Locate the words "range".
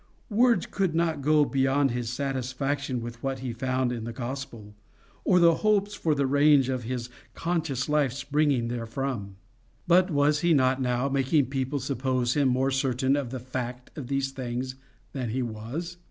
6.25-6.69